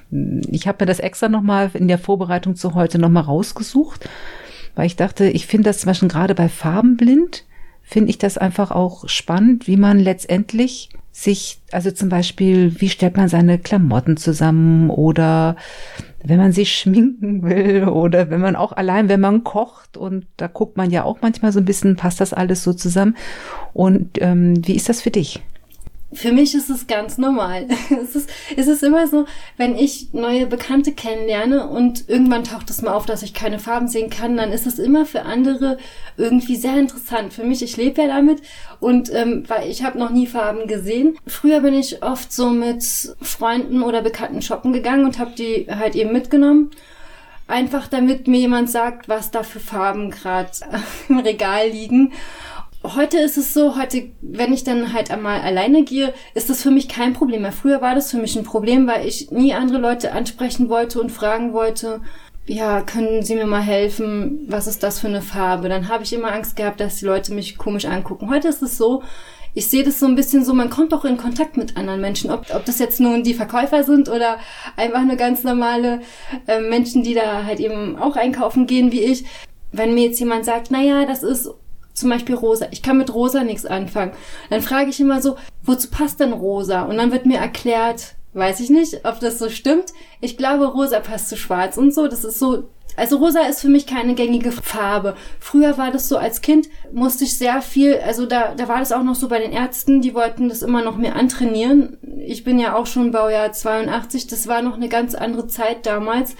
Ich 0.48 0.68
habe 0.68 0.84
mir 0.84 0.86
das 0.86 1.00
extra 1.00 1.28
nochmal 1.28 1.70
in 1.74 1.88
der 1.88 1.98
Vorbereitung 1.98 2.54
zu 2.54 2.74
heute 2.74 3.00
nochmal 3.00 3.24
rausgesucht 3.24 4.08
weil 4.74 4.86
ich 4.86 4.96
dachte, 4.96 5.26
ich 5.26 5.46
finde 5.46 5.70
das 5.70 5.78
zum 5.78 5.88
Beispiel 5.88 6.08
gerade 6.08 6.34
bei 6.34 6.48
Farbenblind, 6.48 7.44
finde 7.82 8.10
ich 8.10 8.18
das 8.18 8.38
einfach 8.38 8.70
auch 8.70 9.08
spannend, 9.08 9.66
wie 9.66 9.76
man 9.76 9.98
letztendlich 9.98 10.90
sich, 11.10 11.60
also 11.72 11.90
zum 11.90 12.08
Beispiel, 12.08 12.80
wie 12.80 12.88
stellt 12.88 13.18
man 13.18 13.28
seine 13.28 13.58
Klamotten 13.58 14.16
zusammen 14.16 14.88
oder 14.88 15.56
wenn 16.24 16.38
man 16.38 16.52
sich 16.52 16.74
schminken 16.74 17.42
will 17.42 17.84
oder 17.84 18.30
wenn 18.30 18.40
man 18.40 18.56
auch 18.56 18.72
allein, 18.72 19.08
wenn 19.10 19.20
man 19.20 19.44
kocht 19.44 19.96
und 19.96 20.26
da 20.38 20.46
guckt 20.46 20.76
man 20.76 20.90
ja 20.90 21.04
auch 21.04 21.18
manchmal 21.20 21.52
so 21.52 21.58
ein 21.58 21.66
bisschen, 21.66 21.96
passt 21.96 22.20
das 22.20 22.32
alles 22.32 22.62
so 22.62 22.72
zusammen. 22.72 23.16
Und 23.74 24.22
ähm, 24.22 24.66
wie 24.66 24.74
ist 24.74 24.88
das 24.88 25.02
für 25.02 25.10
dich? 25.10 25.42
Für 26.12 26.32
mich 26.32 26.54
ist 26.54 26.70
es 26.70 26.86
ganz 26.86 27.18
normal. 27.18 27.66
es, 28.02 28.14
ist, 28.14 28.30
es 28.56 28.66
ist 28.66 28.82
immer 28.82 29.06
so, 29.06 29.26
wenn 29.56 29.76
ich 29.76 30.12
neue 30.12 30.46
Bekannte 30.46 30.92
kennenlerne 30.92 31.68
und 31.68 32.08
irgendwann 32.08 32.44
taucht 32.44 32.70
es 32.70 32.82
mal 32.82 32.92
auf, 32.92 33.06
dass 33.06 33.22
ich 33.22 33.34
keine 33.34 33.58
Farben 33.58 33.88
sehen 33.88 34.10
kann, 34.10 34.36
dann 34.36 34.52
ist 34.52 34.66
es 34.66 34.78
immer 34.78 35.06
für 35.06 35.22
andere 35.22 35.78
irgendwie 36.16 36.56
sehr 36.56 36.76
interessant. 36.78 37.32
Für 37.32 37.44
mich, 37.44 37.62
ich 37.62 37.76
lebe 37.76 38.02
ja 38.02 38.08
damit 38.08 38.42
und 38.80 39.12
ähm, 39.14 39.44
weil 39.48 39.70
ich 39.70 39.82
habe 39.84 39.98
noch 39.98 40.10
nie 40.10 40.26
Farben 40.26 40.66
gesehen. 40.66 41.16
Früher 41.26 41.60
bin 41.60 41.74
ich 41.74 42.02
oft 42.02 42.32
so 42.32 42.50
mit 42.50 42.84
Freunden 43.20 43.82
oder 43.82 44.02
Bekannten 44.02 44.42
shoppen 44.42 44.72
gegangen 44.72 45.04
und 45.04 45.18
habe 45.18 45.32
die 45.36 45.66
halt 45.70 45.94
eben 45.94 46.12
mitgenommen. 46.12 46.70
Einfach 47.48 47.88
damit 47.88 48.28
mir 48.28 48.38
jemand 48.38 48.70
sagt, 48.70 49.08
was 49.08 49.30
da 49.30 49.42
für 49.42 49.60
Farben 49.60 50.10
gerade 50.10 50.50
im 51.08 51.18
Regal 51.18 51.68
liegen 51.68 52.12
heute 52.84 53.18
ist 53.18 53.36
es 53.36 53.54
so, 53.54 53.76
heute, 53.76 54.10
wenn 54.20 54.52
ich 54.52 54.64
dann 54.64 54.92
halt 54.92 55.10
einmal 55.10 55.40
alleine 55.40 55.84
gehe, 55.84 56.12
ist 56.34 56.50
das 56.50 56.62
für 56.62 56.70
mich 56.70 56.88
kein 56.88 57.12
Problem 57.12 57.42
mehr. 57.42 57.52
Früher 57.52 57.80
war 57.80 57.94
das 57.94 58.10
für 58.10 58.18
mich 58.18 58.36
ein 58.36 58.44
Problem, 58.44 58.86
weil 58.86 59.06
ich 59.06 59.30
nie 59.30 59.54
andere 59.54 59.78
Leute 59.78 60.12
ansprechen 60.12 60.68
wollte 60.68 61.00
und 61.00 61.10
fragen 61.10 61.52
wollte, 61.52 62.00
ja, 62.46 62.80
können 62.80 63.22
Sie 63.22 63.36
mir 63.36 63.46
mal 63.46 63.62
helfen? 63.62 64.46
Was 64.48 64.66
ist 64.66 64.82
das 64.82 64.98
für 64.98 65.06
eine 65.06 65.22
Farbe? 65.22 65.68
Dann 65.68 65.88
habe 65.88 66.02
ich 66.02 66.12
immer 66.12 66.32
Angst 66.32 66.56
gehabt, 66.56 66.80
dass 66.80 66.96
die 66.96 67.04
Leute 67.04 67.32
mich 67.32 67.56
komisch 67.56 67.84
angucken. 67.84 68.30
Heute 68.30 68.48
ist 68.48 68.62
es 68.62 68.76
so, 68.76 69.02
ich 69.54 69.68
sehe 69.68 69.84
das 69.84 70.00
so 70.00 70.06
ein 70.06 70.16
bisschen 70.16 70.44
so, 70.44 70.54
man 70.54 70.70
kommt 70.70 70.92
auch 70.94 71.04
in 71.04 71.18
Kontakt 71.18 71.56
mit 71.56 71.76
anderen 71.76 72.00
Menschen, 72.00 72.30
ob, 72.30 72.52
ob 72.54 72.64
das 72.64 72.78
jetzt 72.78 73.00
nun 73.00 73.22
die 73.22 73.34
Verkäufer 73.34 73.84
sind 73.84 74.08
oder 74.08 74.38
einfach 74.76 75.04
nur 75.04 75.16
ganz 75.16 75.44
normale 75.44 76.00
äh, 76.46 76.60
Menschen, 76.60 77.02
die 77.02 77.14
da 77.14 77.44
halt 77.44 77.60
eben 77.60 77.96
auch 77.96 78.16
einkaufen 78.16 78.66
gehen 78.66 78.90
wie 78.90 79.02
ich. 79.02 79.24
Wenn 79.70 79.94
mir 79.94 80.06
jetzt 80.06 80.20
jemand 80.20 80.44
sagt, 80.44 80.70
naja, 80.70 81.06
das 81.06 81.22
ist 81.22 81.50
zum 81.92 82.10
Beispiel 82.10 82.34
rosa. 82.34 82.66
Ich 82.70 82.82
kann 82.82 82.98
mit 82.98 83.12
rosa 83.14 83.44
nichts 83.44 83.66
anfangen. 83.66 84.12
Dann 84.50 84.62
frage 84.62 84.90
ich 84.90 85.00
immer 85.00 85.20
so, 85.20 85.36
wozu 85.62 85.90
passt 85.90 86.20
denn 86.20 86.32
rosa? 86.32 86.82
Und 86.82 86.96
dann 86.96 87.12
wird 87.12 87.26
mir 87.26 87.38
erklärt, 87.38 88.14
weiß 88.34 88.60
ich 88.60 88.70
nicht, 88.70 89.04
ob 89.04 89.20
das 89.20 89.38
so 89.38 89.48
stimmt. 89.48 89.92
Ich 90.20 90.36
glaube, 90.36 90.66
rosa 90.66 91.00
passt 91.00 91.28
zu 91.28 91.36
schwarz 91.36 91.76
und 91.76 91.94
so. 91.94 92.08
Das 92.08 92.24
ist 92.24 92.38
so, 92.38 92.68
also 92.96 93.16
rosa 93.16 93.40
ist 93.42 93.60
für 93.60 93.68
mich 93.68 93.86
keine 93.86 94.14
gängige 94.14 94.52
Farbe. 94.52 95.16
Früher 95.40 95.78
war 95.78 95.90
das 95.90 96.08
so, 96.08 96.16
als 96.16 96.40
Kind 96.40 96.68
musste 96.92 97.24
ich 97.24 97.36
sehr 97.38 97.62
viel, 97.62 97.98
also 97.98 98.26
da, 98.26 98.54
da 98.54 98.68
war 98.68 98.78
das 98.78 98.92
auch 98.92 99.02
noch 99.02 99.14
so 99.14 99.28
bei 99.28 99.38
den 99.38 99.52
Ärzten, 99.52 100.02
die 100.02 100.14
wollten 100.14 100.48
das 100.48 100.62
immer 100.62 100.82
noch 100.82 100.96
mehr 100.96 101.16
antrainieren. 101.16 101.98
Ich 102.18 102.44
bin 102.44 102.58
ja 102.58 102.74
auch 102.74 102.86
schon 102.86 103.10
Baujahr 103.10 103.52
82, 103.52 104.26
das 104.26 104.46
war 104.46 104.62
noch 104.62 104.74
eine 104.74 104.88
ganz 104.88 105.14
andere 105.14 105.46
Zeit 105.46 105.86
damals. 105.86 106.36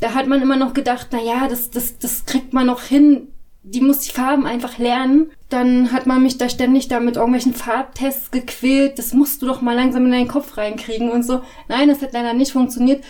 Da 0.00 0.14
hat 0.14 0.26
man 0.26 0.42
immer 0.42 0.56
noch 0.56 0.74
gedacht, 0.74 1.08
na 1.12 1.22
ja, 1.22 1.46
das, 1.48 1.70
das, 1.70 1.98
das 1.98 2.26
kriegt 2.26 2.52
man 2.52 2.66
noch 2.66 2.82
hin, 2.82 3.28
die 3.64 3.80
muss 3.80 4.00
die 4.00 4.12
Farben 4.12 4.46
einfach 4.46 4.78
lernen. 4.78 5.30
Dann 5.48 5.90
hat 5.90 6.06
man 6.06 6.22
mich 6.22 6.38
da 6.38 6.48
ständig 6.48 6.88
da 6.88 7.00
mit 7.00 7.16
irgendwelchen 7.16 7.54
Farbtests 7.54 8.30
gequält. 8.30 8.98
Das 8.98 9.14
musst 9.14 9.40
du 9.40 9.46
doch 9.46 9.62
mal 9.62 9.74
langsam 9.74 10.04
in 10.04 10.12
deinen 10.12 10.28
Kopf 10.28 10.56
reinkriegen 10.56 11.10
und 11.10 11.22
so. 11.22 11.42
Nein, 11.68 11.88
das 11.88 12.02
hat 12.02 12.12
leider 12.12 12.34
nicht 12.34 12.52
funktioniert. 12.52 13.02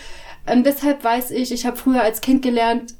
Ähm, 0.47 0.63
deshalb 0.63 1.03
weiß 1.03 1.31
ich, 1.31 1.51
ich 1.51 1.65
habe 1.65 1.77
früher 1.77 2.01
als 2.01 2.21
Kind 2.21 2.41
gelernt, 2.41 2.95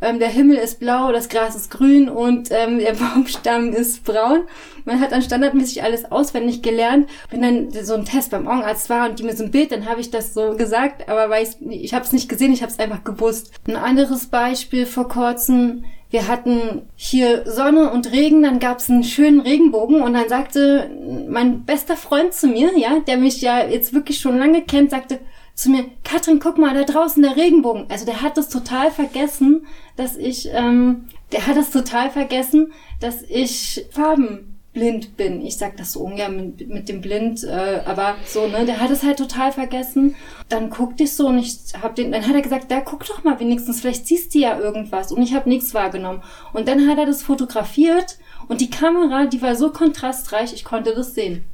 ähm, 0.00 0.20
der 0.20 0.28
Himmel 0.28 0.56
ist 0.56 0.78
blau, 0.78 1.10
das 1.10 1.28
Gras 1.28 1.56
ist 1.56 1.70
grün 1.70 2.08
und 2.08 2.50
ähm, 2.52 2.78
der 2.78 2.92
Baumstamm 3.14 3.72
ist 3.72 4.04
braun. 4.04 4.42
Man 4.84 5.00
hat 5.00 5.12
dann 5.12 5.22
standardmäßig 5.22 5.82
alles 5.82 6.10
auswendig 6.10 6.62
gelernt. 6.62 7.08
Wenn 7.30 7.42
dann 7.42 7.84
so 7.84 7.94
ein 7.94 8.04
Test 8.04 8.30
beim 8.30 8.46
Augenarzt 8.46 8.90
war 8.90 9.08
und 9.08 9.18
die 9.18 9.24
mir 9.24 9.36
so 9.36 9.44
ein 9.44 9.50
Bild, 9.50 9.72
dann 9.72 9.86
habe 9.86 10.00
ich 10.00 10.10
das 10.10 10.34
so 10.34 10.56
gesagt, 10.56 11.08
aber 11.08 11.28
weiß, 11.28 11.58
ich 11.68 11.94
habe 11.94 12.04
es 12.04 12.12
nicht 12.12 12.28
gesehen, 12.28 12.52
ich 12.52 12.62
habe 12.62 12.70
es 12.70 12.78
einfach 12.78 13.02
gewusst. 13.02 13.52
Ein 13.66 13.76
anderes 13.76 14.26
Beispiel 14.26 14.86
vor 14.86 15.08
kurzem, 15.08 15.84
wir 16.10 16.26
hatten 16.26 16.82
hier 16.96 17.44
Sonne 17.46 17.90
und 17.90 18.12
Regen, 18.12 18.42
dann 18.42 18.60
gab 18.60 18.78
es 18.78 18.88
einen 18.88 19.04
schönen 19.04 19.40
Regenbogen 19.40 20.00
und 20.00 20.14
dann 20.14 20.28
sagte 20.28 20.90
mein 21.28 21.64
bester 21.64 21.96
Freund 21.96 22.32
zu 22.32 22.46
mir, 22.46 22.78
ja, 22.78 23.00
der 23.00 23.18
mich 23.18 23.42
ja 23.42 23.64
jetzt 23.66 23.92
wirklich 23.92 24.18
schon 24.18 24.38
lange 24.38 24.62
kennt, 24.62 24.90
sagte 24.90 25.20
zu 25.54 25.70
mir, 25.70 25.86
Katrin, 26.04 26.38
guck 26.38 26.56
mal, 26.56 26.72
da 26.72 26.84
draußen 26.84 27.22
der 27.22 27.36
Regenbogen. 27.36 27.86
Also 27.88 28.06
der 28.06 28.22
hat 28.22 28.38
es 28.38 28.48
total 28.48 28.90
vergessen, 28.92 29.66
dass 29.96 30.16
ich, 30.16 30.48
ähm, 30.52 31.08
der 31.32 31.46
hat 31.46 31.56
es 31.56 31.70
total 31.70 32.10
vergessen, 32.10 32.72
dass 33.00 33.22
ich 33.22 33.86
Farben 33.90 34.57
blind 34.78 35.16
bin. 35.16 35.44
Ich 35.44 35.58
sag 35.58 35.76
das 35.76 35.92
so 35.92 36.00
ungern 36.00 36.36
mit, 36.36 36.68
mit 36.68 36.88
dem 36.88 37.00
Blind, 37.00 37.42
äh, 37.42 37.80
aber 37.84 38.14
so, 38.24 38.46
ne, 38.46 38.64
der 38.64 38.80
hat 38.80 38.90
es 38.90 39.02
halt 39.02 39.18
total 39.18 39.50
vergessen. 39.50 40.14
Dann 40.48 40.70
guckte 40.70 41.04
ich 41.04 41.12
so 41.12 41.26
und 41.26 41.38
ich 41.38 41.58
hab 41.82 41.96
den, 41.96 42.12
dann 42.12 42.26
hat 42.26 42.34
er 42.34 42.42
gesagt, 42.42 42.70
da 42.70 42.80
guck 42.80 43.04
doch 43.06 43.24
mal 43.24 43.40
wenigstens, 43.40 43.80
vielleicht 43.80 44.06
siehst 44.06 44.34
du 44.34 44.38
ja 44.38 44.58
irgendwas. 44.58 45.10
Und 45.10 45.22
ich 45.22 45.34
habe 45.34 45.48
nichts 45.48 45.74
wahrgenommen. 45.74 46.22
Und 46.52 46.68
dann 46.68 46.88
hat 46.88 46.98
er 46.98 47.06
das 47.06 47.22
fotografiert 47.22 48.18
und 48.46 48.60
die 48.60 48.70
Kamera, 48.70 49.26
die 49.26 49.42
war 49.42 49.56
so 49.56 49.70
kontrastreich, 49.70 50.52
ich 50.52 50.64
konnte 50.64 50.94
das 50.94 51.14
sehen. 51.14 51.44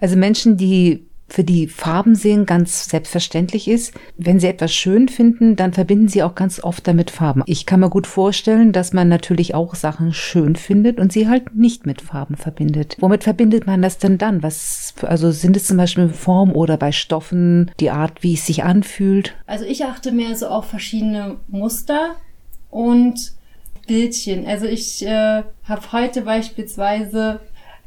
Also 0.00 0.16
Menschen, 0.16 0.56
die 0.56 1.06
für 1.34 1.42
die 1.42 1.66
Farben 1.66 2.14
sehen 2.14 2.46
ganz 2.46 2.88
selbstverständlich 2.88 3.66
ist. 3.66 3.92
Wenn 4.16 4.38
sie 4.38 4.46
etwas 4.46 4.72
schön 4.72 5.08
finden, 5.08 5.56
dann 5.56 5.72
verbinden 5.72 6.06
sie 6.06 6.22
auch 6.22 6.36
ganz 6.36 6.62
oft 6.62 6.86
damit 6.86 7.10
Farben. 7.10 7.42
Ich 7.46 7.66
kann 7.66 7.80
mir 7.80 7.90
gut 7.90 8.06
vorstellen, 8.06 8.70
dass 8.70 8.92
man 8.92 9.08
natürlich 9.08 9.52
auch 9.52 9.74
Sachen 9.74 10.12
schön 10.12 10.54
findet 10.54 11.00
und 11.00 11.12
sie 11.12 11.28
halt 11.28 11.56
nicht 11.56 11.86
mit 11.86 12.02
Farben 12.02 12.36
verbindet. 12.36 12.96
Womit 13.00 13.24
verbindet 13.24 13.66
man 13.66 13.82
das 13.82 13.98
denn 13.98 14.16
dann? 14.16 14.44
Was, 14.44 14.94
also 15.02 15.32
sind 15.32 15.56
es 15.56 15.64
zum 15.64 15.76
Beispiel 15.76 16.08
Form 16.08 16.52
oder 16.52 16.76
bei 16.76 16.92
Stoffen 16.92 17.72
die 17.80 17.90
Art, 17.90 18.22
wie 18.22 18.34
es 18.34 18.46
sich 18.46 18.62
anfühlt? 18.62 19.34
Also 19.46 19.64
ich 19.64 19.84
achte 19.84 20.12
mehr 20.12 20.36
so 20.36 20.46
auf 20.46 20.66
verschiedene 20.66 21.38
Muster 21.48 22.14
und 22.70 23.32
Bildchen. 23.88 24.46
Also 24.46 24.66
ich 24.66 25.04
äh, 25.04 25.42
habe 25.64 25.92
heute 25.92 26.22
beispielsweise 26.22 27.40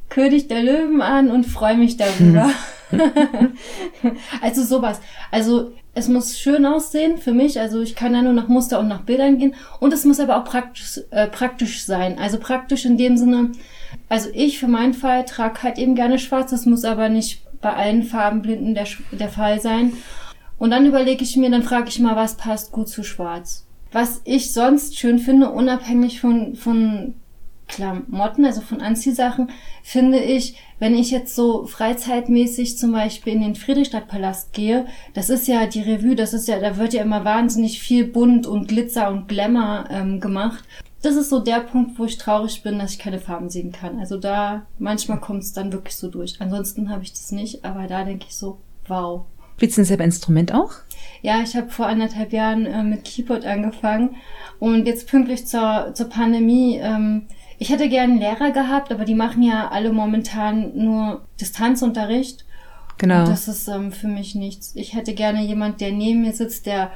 König 0.10 0.50
der 0.50 0.64
Löwen 0.64 1.02
an 1.02 1.32
und 1.32 1.46
freue 1.46 1.78
mich 1.78 1.96
darüber. 1.96 2.48
Hm. 2.48 2.54
also 4.42 4.64
sowas. 4.64 5.00
Also 5.32 5.74
es 5.94 6.08
muss 6.08 6.38
schön 6.38 6.66
aussehen 6.66 7.18
für 7.18 7.34
mich. 7.34 7.60
Also 7.60 7.82
ich 7.82 7.96
kann 7.96 8.14
ja 8.14 8.22
nur 8.22 8.34
nach 8.34 8.48
Muster 8.48 8.80
und 8.80 8.88
nach 8.88 9.02
Bildern 9.02 9.40
gehen. 9.40 9.56
Und 9.80 9.94
es 9.94 10.06
muss 10.06 10.20
aber 10.20 10.38
auch 10.38 10.46
praktisch, 10.46 11.02
äh, 11.12 11.28
praktisch 11.28 11.84
sein. 11.84 12.20
Also 12.20 12.40
praktisch 12.40 12.86
in 12.86 12.98
dem 12.98 13.18
Sinne, 13.18 13.52
also 14.10 14.30
ich 14.34 14.60
für 14.60 14.68
meinen 14.68 14.94
Fall 14.94 15.26
trage 15.26 15.64
halt 15.64 15.78
eben 15.78 15.96
gerne 15.96 16.20
schwarz. 16.20 16.52
Das 16.52 16.66
muss 16.66 16.86
aber 16.86 17.10
nicht 17.10 17.42
bei 17.62 17.74
allen 17.74 18.04
Farbenblinden 18.04 18.76
der, 18.76 18.88
der 19.12 19.30
Fall 19.30 19.60
sein. 19.60 19.94
Und 20.58 20.72
dann 20.72 20.86
überlege 20.86 21.24
ich 21.24 21.36
mir, 21.36 21.50
dann 21.50 21.64
frage 21.64 21.90
ich 21.90 22.00
mal, 22.00 22.16
was 22.16 22.38
passt 22.38 22.72
gut 22.72 22.90
zu 22.90 23.04
schwarz. 23.04 23.66
Was 23.92 24.22
ich 24.26 24.54
sonst 24.54 24.98
schön 24.98 25.20
finde, 25.20 25.50
unabhängig 25.50 26.20
von, 26.20 26.56
von 26.56 27.16
Klamotten, 27.68 28.46
also 28.46 28.62
von 28.62 28.82
Anziehsachen, 28.82 29.52
finde 29.84 30.20
ich, 30.20 30.58
wenn 30.80 30.96
ich 30.96 31.12
jetzt 31.12 31.36
so 31.36 31.66
freizeitmäßig 31.66 32.78
zum 32.78 32.92
Beispiel 32.92 33.34
in 33.34 33.42
den 33.42 33.56
Friedrichstadtpalast 33.56 34.54
gehe, 34.54 34.86
das 35.14 35.30
ist 35.30 35.48
ja 35.48 35.66
die 35.66 35.82
Revue, 35.82 36.16
das 36.16 36.34
ist 36.34 36.48
ja, 36.48 36.60
da 36.60 36.78
wird 36.78 36.94
ja 36.94 37.04
immer 37.04 37.26
wahnsinnig 37.26 37.80
viel 37.80 38.06
bunt 38.06 38.48
und 38.48 38.68
Glitzer 38.68 39.10
und 39.10 39.28
Glamour 39.28 39.86
ähm, 39.90 40.20
gemacht. 40.20 40.64
Das 41.02 41.16
ist 41.16 41.30
so 41.30 41.40
der 41.40 41.60
Punkt, 41.60 42.00
wo 42.00 42.06
ich 42.06 42.18
traurig 42.18 42.64
bin, 42.64 42.80
dass 42.80 42.94
ich 42.94 43.00
keine 43.00 43.20
Farben 43.20 43.50
sehen 43.50 43.72
kann. 43.72 44.00
Also 44.00 44.18
da, 44.18 44.66
manchmal 44.80 45.20
kommt 45.20 45.44
es 45.44 45.54
dann 45.54 45.72
wirklich 45.72 45.96
so 45.96 46.10
durch. 46.10 46.40
Ansonsten 46.40 46.90
habe 46.90 47.04
ich 47.04 47.12
das 47.12 47.32
nicht, 47.32 47.64
aber 47.64 47.88
da 47.88 48.04
denke 48.04 48.26
ich 48.28 48.36
so, 48.36 48.60
wow. 48.88 49.26
Spielst 49.58 49.78
du 49.78 49.86
selber 49.86 50.04
Instrument 50.04 50.54
auch? 50.54 50.72
Ja, 51.22 51.42
ich 51.42 51.56
habe 51.56 51.70
vor 51.70 51.88
anderthalb 51.88 52.32
Jahren 52.32 52.66
äh, 52.66 52.84
mit 52.84 53.04
Keyboard 53.06 53.46
angefangen 53.46 54.16
und 54.60 54.86
jetzt 54.86 55.08
pünktlich 55.08 55.48
zur, 55.48 55.92
zur 55.94 56.10
Pandemie 56.10 56.78
ähm, 56.82 57.28
ich 57.60 57.70
hätte 57.70 57.90
gern 57.90 58.12
einen 58.12 58.20
Lehrer 58.20 58.52
gehabt, 58.52 58.92
aber 58.92 59.06
die 59.06 59.16
machen 59.16 59.42
ja 59.44 59.70
alle 59.70 59.92
momentan 59.92 60.72
nur 60.76 61.22
Distanzunterricht. 61.40 62.46
Genau. 62.98 63.22
Und 63.22 63.30
das 63.30 63.48
ist 63.48 63.68
ähm, 63.68 63.92
für 63.92 64.08
mich 64.08 64.36
nichts. 64.36 64.76
Ich 64.76 64.94
hätte 64.94 65.14
gerne 65.14 65.44
jemand, 65.44 65.82
der 65.82 65.92
neben 65.92 66.22
mir 66.22 66.34
sitzt, 66.34 66.66
der 66.66 66.92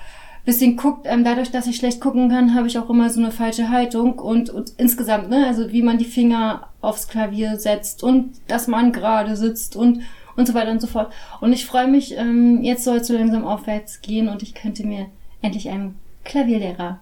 bisschen 0.46 0.76
guckt. 0.76 1.06
Ähm, 1.06 1.24
dadurch, 1.24 1.52
dass 1.52 1.68
ich 1.68 1.76
schlecht 1.76 2.02
gucken 2.02 2.30
kann, 2.30 2.56
habe 2.56 2.68
ich 2.68 2.78
auch 2.80 2.90
immer 2.90 3.10
so 3.10 3.20
eine 3.20 3.32
falsche 3.32 3.70
Haltung 3.70 4.18
und, 4.18 4.50
und 4.50 4.74
insgesamt, 4.78 5.30
ne, 5.30 5.46
also 5.46 5.72
wie 5.72 5.84
man 5.84 6.00
die 6.00 6.06
Finger 6.06 6.70
aufs 6.82 7.08
Klavier 7.08 7.58
setzt 7.58 8.02
und 8.02 8.32
dass 8.48 8.68
man 8.68 8.92
gerade 8.92 9.36
sitzt 9.36 9.76
und 9.76 10.02
und 10.38 10.48
so 10.48 10.54
weiter 10.54 10.72
und 10.72 10.82
so 10.82 10.88
fort. 10.88 11.12
Und 11.42 11.54
ich 11.54 11.66
freue 11.66 11.88
mich, 11.88 12.18
ähm, 12.18 12.64
jetzt 12.64 12.86
soll 12.86 12.98
es 12.98 13.08
so 13.08 13.14
langsam 13.14 13.46
aufwärts 13.46 14.02
gehen 14.02 14.30
und 14.30 14.42
ich 14.42 14.54
könnte 14.54 14.88
mir 14.88 15.08
endlich 15.42 15.70
einen 15.70 16.00
Klavierlehrer 16.24 17.00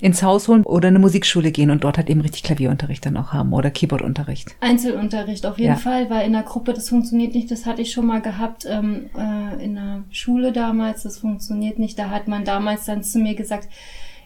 ins 0.00 0.22
Haus 0.22 0.48
holen 0.48 0.64
oder 0.64 0.88
eine 0.88 0.98
Musikschule 0.98 1.52
gehen 1.52 1.70
und 1.70 1.84
dort 1.84 1.98
halt 1.98 2.08
eben 2.08 2.20
richtig 2.20 2.42
Klavierunterricht 2.42 3.04
dann 3.04 3.16
auch 3.16 3.32
haben 3.32 3.52
oder 3.52 3.70
Keyboardunterricht. 3.70 4.56
Einzelunterricht 4.60 5.44
auf 5.46 5.58
jeden 5.58 5.72
ja. 5.72 5.76
Fall, 5.76 6.08
weil 6.10 6.26
in 6.26 6.32
der 6.32 6.42
Gruppe 6.42 6.72
das 6.72 6.88
funktioniert 6.88 7.34
nicht. 7.34 7.50
Das 7.50 7.66
hatte 7.66 7.82
ich 7.82 7.92
schon 7.92 8.06
mal 8.06 8.20
gehabt 8.20 8.66
ähm, 8.68 9.10
äh, 9.16 9.62
in 9.62 9.74
der 9.74 10.04
Schule 10.10 10.52
damals. 10.52 11.02
Das 11.02 11.18
funktioniert 11.18 11.78
nicht. 11.78 11.98
Da 11.98 12.10
hat 12.10 12.28
man 12.28 12.44
damals 12.44 12.86
dann 12.86 13.02
zu 13.02 13.18
mir 13.18 13.34
gesagt, 13.34 13.68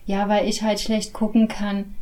ja, 0.06 0.28
weil 0.28 0.48
ich 0.48 0.62
halt 0.62 0.80
schlecht 0.80 1.12
gucken 1.12 1.48
kann, 1.48 1.94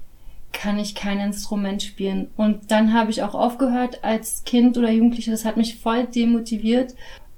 kann 0.52 0.79
ich 0.79 0.95
kein 0.95 1.19
Instrument 1.19 1.83
spielen. 1.83 2.29
Und 2.37 2.71
dann 2.71 2.93
habe 2.93 3.11
ich 3.11 3.23
auch 3.23 3.35
aufgehört 3.35 4.05
als 4.05 4.45
Kind 4.45 4.76
oder 4.76 4.91
Jugendliche. 4.91 5.31
Das 5.31 5.47
hat 5.47 5.57
mich 5.57 5.79
voll 5.79 6.05
demotiviert. 6.05 6.95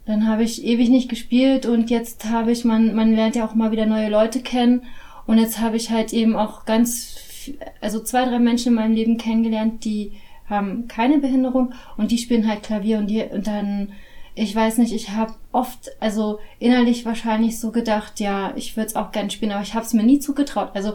Dann 0.07 0.27
habe 0.29 0.43
ich 0.43 0.65
ewig 0.65 0.91
nicht 0.91 1.09
gespielt 1.09 1.65
und 1.65 1.89
jetzt 1.89 2.27
habe 2.27 2.53
ich, 2.53 2.65
man, 2.65 2.95
man 2.95 3.15
lernt 3.15 3.37
ja 3.37 3.47
auch 3.47 3.55
mal 3.55 3.71
wieder 3.71 3.87
neue 3.87 4.11
Leute 4.11 4.41
kennen 4.41 4.83
und 5.27 5.39
jetzt 5.39 5.61
habe 5.61 5.77
ich 5.77 5.91
halt 5.91 6.13
eben 6.13 6.37
auch 6.37 6.65
ganz, 6.65 7.51
also 7.81 8.01
zwei, 8.01 8.25
drei 8.25 8.39
Menschen 8.39 8.69
in 8.69 8.75
meinem 8.75 8.95
Leben 8.95 9.17
kennengelernt, 9.17 9.85
die 9.85 10.13
haben 10.49 10.89
keine 10.89 11.19
Behinderung 11.19 11.73
und 11.97 12.11
die 12.11 12.19
spielen 12.19 12.49
halt 12.49 12.63
Klavier 12.63 12.99
und 12.99 13.07
die 13.07 13.23
und 13.23 13.47
dann 13.47 13.93
ich 14.37 14.55
weiß 14.55 14.79
nicht, 14.79 14.93
ich 14.93 15.11
habe 15.11 15.35
oft, 15.53 15.93
also 16.01 16.41
innerlich 16.59 17.05
wahrscheinlich 17.05 17.61
so 17.61 17.71
gedacht, 17.71 18.19
ja, 18.19 18.53
ich 18.57 18.77
würde 18.77 18.89
es 18.89 18.97
auch 18.97 19.13
gern 19.13 19.31
spielen, 19.31 19.53
aber 19.53 19.63
ich 19.63 19.75
habe 19.75 19.87
es 19.87 19.93
mir 19.93 20.03
nie 20.03 20.19
zugetraut. 20.19 20.71
Also 20.75 20.95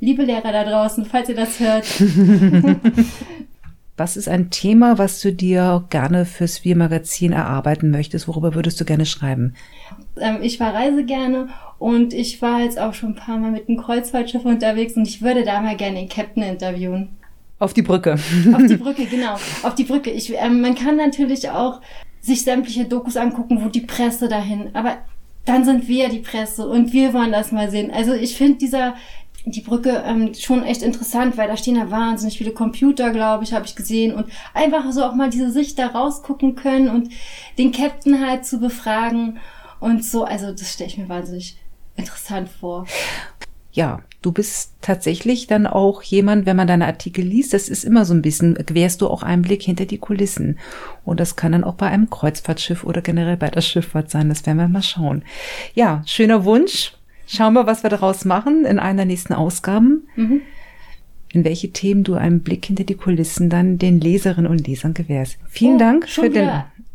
liebe 0.00 0.22
Lehrer 0.22 0.52
da 0.52 0.64
draußen, 0.64 1.04
falls 1.04 1.28
ihr 1.28 1.34
das 1.34 1.60
hört. 1.60 1.84
was 3.98 4.16
ist 4.16 4.28
ein 4.28 4.50
Thema, 4.50 4.98
was 4.98 5.20
du 5.20 5.32
dir 5.32 5.84
gerne 5.90 6.24
fürs 6.24 6.64
Wir-Magazin 6.64 7.32
erarbeiten 7.32 7.90
möchtest? 7.90 8.28
Worüber 8.28 8.54
würdest 8.54 8.80
du 8.80 8.84
gerne 8.84 9.06
schreiben? 9.06 9.54
Ähm, 10.20 10.38
ich 10.42 10.58
verreise 10.58 11.04
gerne 11.04 11.48
und 11.78 12.14
ich 12.14 12.40
war 12.40 12.60
jetzt 12.60 12.78
auch 12.78 12.94
schon 12.94 13.10
ein 13.10 13.16
paar 13.16 13.38
Mal 13.38 13.50
mit 13.50 13.68
einem 13.68 13.78
Kreuzfahrtschiff 13.78 14.44
unterwegs 14.44 14.94
und 14.94 15.06
ich 15.06 15.22
würde 15.22 15.44
da 15.44 15.60
mal 15.60 15.76
gerne 15.76 15.98
den 15.98 16.08
Captain 16.08 16.42
interviewen. 16.42 17.16
Auf 17.58 17.74
die 17.74 17.82
Brücke. 17.82 18.14
Auf 18.52 18.66
die 18.68 18.76
Brücke, 18.78 19.06
genau. 19.06 19.34
Auf 19.62 19.74
die 19.74 19.84
Brücke. 19.84 20.10
Ich, 20.10 20.32
ähm, 20.32 20.60
man 20.60 20.76
kann 20.76 20.96
natürlich 20.96 21.50
auch 21.50 21.80
sich 22.20 22.42
sämtliche 22.42 22.84
Dokus 22.84 23.16
angucken, 23.16 23.64
wo 23.64 23.68
die 23.68 23.80
Presse 23.80 24.28
dahin, 24.28 24.70
aber 24.74 24.98
dann 25.44 25.64
sind 25.64 25.88
wir 25.88 26.08
die 26.08 26.18
Presse 26.18 26.68
und 26.68 26.92
wir 26.92 27.14
wollen 27.14 27.32
das 27.32 27.52
mal 27.52 27.70
sehen. 27.70 27.90
Also 27.90 28.12
ich 28.12 28.36
finde 28.36 28.58
dieser 28.58 28.94
die 29.50 29.60
Brücke 29.60 30.02
ähm, 30.06 30.34
schon 30.34 30.62
echt 30.64 30.82
interessant, 30.82 31.36
weil 31.36 31.48
da 31.48 31.56
stehen 31.56 31.76
ja 31.76 31.90
wahnsinnig 31.90 32.38
viele 32.38 32.52
Computer, 32.52 33.10
glaube 33.10 33.44
ich, 33.44 33.52
habe 33.52 33.66
ich 33.66 33.76
gesehen 33.76 34.14
und 34.14 34.26
einfach 34.54 34.90
so 34.92 35.04
auch 35.04 35.14
mal 35.14 35.30
diese 35.30 35.50
Sicht 35.50 35.78
da 35.78 35.88
rausgucken 35.88 36.54
können 36.54 36.88
und 36.88 37.10
den 37.58 37.72
Captain 37.72 38.26
halt 38.26 38.44
zu 38.44 38.60
befragen 38.60 39.38
und 39.80 40.04
so. 40.04 40.24
Also 40.24 40.52
das 40.52 40.72
stelle 40.72 40.90
ich 40.90 40.98
mir 40.98 41.08
wahnsinnig 41.08 41.58
interessant 41.96 42.48
vor. 42.48 42.86
Ja, 43.72 44.00
du 44.22 44.32
bist 44.32 44.72
tatsächlich 44.80 45.46
dann 45.46 45.66
auch 45.66 46.02
jemand, 46.02 46.46
wenn 46.46 46.56
man 46.56 46.66
deine 46.66 46.86
Artikel 46.86 47.24
liest, 47.24 47.52
das 47.52 47.68
ist 47.68 47.84
immer 47.84 48.04
so 48.04 48.14
ein 48.14 48.22
bisschen, 48.22 48.54
gewährst 48.54 49.02
du 49.02 49.08
auch 49.08 49.22
einen 49.22 49.42
Blick 49.42 49.62
hinter 49.62 49.84
die 49.84 49.98
Kulissen. 49.98 50.58
Und 51.04 51.20
das 51.20 51.36
kann 51.36 51.52
dann 51.52 51.64
auch 51.64 51.74
bei 51.74 51.86
einem 51.86 52.10
Kreuzfahrtschiff 52.10 52.82
oder 52.82 53.02
generell 53.02 53.36
bei 53.36 53.50
der 53.50 53.60
Schifffahrt 53.60 54.10
sein. 54.10 54.30
Das 54.30 54.46
werden 54.46 54.58
wir 54.58 54.68
mal 54.68 54.82
schauen. 54.82 55.22
Ja, 55.74 56.02
schöner 56.06 56.44
Wunsch. 56.44 56.97
Schauen 57.28 57.52
wir, 57.52 57.66
was 57.66 57.82
wir 57.82 57.90
daraus 57.90 58.24
machen 58.24 58.64
in 58.64 58.78
einer 58.78 58.98
der 58.98 59.06
nächsten 59.06 59.34
Ausgaben. 59.34 60.08
Mhm. 60.16 60.40
In 61.30 61.44
welche 61.44 61.70
Themen 61.70 62.04
du 62.04 62.14
einen 62.14 62.42
Blick 62.42 62.64
hinter 62.64 62.84
die 62.84 62.94
Kulissen 62.94 63.50
dann 63.50 63.76
den 63.76 64.00
Leserinnen 64.00 64.50
und 64.50 64.66
Lesern 64.66 64.94
gewährst. 64.94 65.38
Vielen 65.46 65.76
oh, 65.76 65.78
Dank 65.78 66.08
für 66.08 66.30
den 66.30 66.50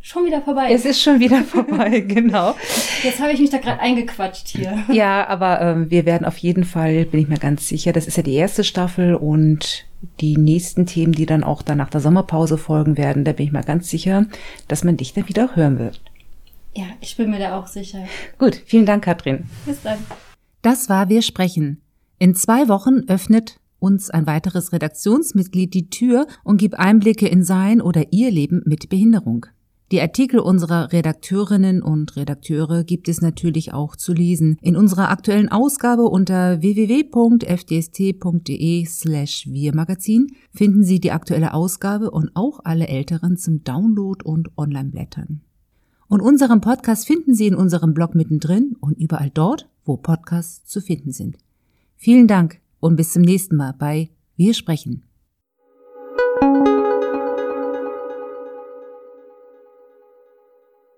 Schon 0.05 0.25
wieder 0.25 0.41
vorbei. 0.41 0.73
Es 0.73 0.83
ist 0.83 1.01
schon 1.01 1.21
wieder 1.21 1.43
vorbei, 1.43 1.99
genau. 2.07 2.55
Jetzt 3.03 3.21
habe 3.21 3.31
ich 3.31 3.39
mich 3.39 3.51
da 3.51 3.57
gerade 3.59 3.79
eingequatscht 3.79 4.49
hier. 4.49 4.83
Ja, 4.91 5.25
aber 5.29 5.61
ähm, 5.61 5.89
wir 5.89 6.05
werden 6.05 6.25
auf 6.25 6.37
jeden 6.39 6.65
Fall, 6.65 7.05
bin 7.05 7.21
ich 7.21 7.29
mir 7.29 7.39
ganz 7.39 7.69
sicher, 7.69 7.93
das 7.93 8.05
ist 8.05 8.17
ja 8.17 8.23
die 8.23 8.33
erste 8.33 8.65
Staffel 8.65 9.15
und 9.15 9.85
die 10.19 10.35
nächsten 10.35 10.85
Themen, 10.85 11.13
die 11.13 11.25
dann 11.25 11.45
auch 11.45 11.61
dann 11.61 11.77
nach 11.77 11.89
der 11.89 12.01
Sommerpause 12.01 12.57
folgen 12.57 12.97
werden, 12.97 13.23
da 13.23 13.31
bin 13.31 13.45
ich 13.45 13.53
mir 13.53 13.63
ganz 13.63 13.89
sicher, 13.89 14.25
dass 14.67 14.83
man 14.83 14.97
dich 14.97 15.13
dann 15.13 15.29
wieder 15.29 15.55
hören 15.55 15.79
wird. 15.79 16.01
Ja, 16.75 16.85
ich 17.01 17.15
bin 17.15 17.29
mir 17.29 17.39
da 17.39 17.59
auch 17.59 17.67
sicher. 17.67 18.05
Gut, 18.37 18.55
vielen 18.65 18.85
Dank, 18.85 19.03
Katrin. 19.03 19.45
Bis 19.65 19.81
dann. 19.81 19.99
Das 20.61 20.89
war 20.89 21.09
Wir 21.09 21.21
sprechen. 21.21 21.81
In 22.19 22.35
zwei 22.35 22.67
Wochen 22.67 23.01
öffnet 23.07 23.59
uns 23.79 24.09
ein 24.09 24.25
weiteres 24.25 24.71
Redaktionsmitglied 24.71 25.73
die 25.73 25.89
Tür 25.89 26.25
und 26.43 26.57
gibt 26.57 26.79
Einblicke 26.79 27.27
in 27.27 27.43
sein 27.43 27.81
oder 27.81 28.13
ihr 28.13 28.31
Leben 28.31 28.61
mit 28.65 28.87
Behinderung. 28.89 29.45
Die 29.91 30.01
Artikel 30.01 30.39
unserer 30.39 30.91
Redakteurinnen 30.91 31.83
und 31.83 32.15
Redakteure 32.15 32.83
gibt 32.83 33.07
es 33.09 33.21
natürlich 33.21 33.73
auch 33.73 33.95
zu 33.95 34.13
lesen. 34.13 34.57
In 34.61 34.75
unserer 34.75 35.09
aktuellen 35.11 35.49
Ausgabe 35.49 36.03
unter 36.03 36.61
www.fdst.de 36.61 37.45
slash 38.85 39.47
wirmagazin 39.51 40.27
finden 40.51 40.83
Sie 40.83 40.99
die 40.99 41.11
aktuelle 41.11 41.53
Ausgabe 41.53 42.09
und 42.09 42.31
auch 42.33 42.61
alle 42.63 42.87
älteren 42.87 43.37
zum 43.37 43.63
Download 43.63 44.23
und 44.23 44.57
Online-Blättern. 44.57 45.41
Und 46.13 46.21
unseren 46.21 46.61
Podcast 46.61 47.07
finden 47.07 47.33
Sie 47.33 47.47
in 47.47 47.55
unserem 47.55 47.95
Blog 47.95 48.13
mittendrin 48.13 48.75
und 48.79 48.99
überall 48.99 49.31
dort, 49.33 49.67
wo 49.83 49.97
Podcasts 49.97 50.63
zu 50.63 50.79
finden 50.79 51.11
sind. 51.11 51.39
Vielen 51.97 52.27
Dank 52.27 52.59
und 52.79 52.97
bis 52.97 53.13
zum 53.13 53.23
nächsten 53.23 53.55
Mal 53.55 53.73
bei 53.73 54.11
Wir 54.35 54.53
sprechen. 54.53 55.01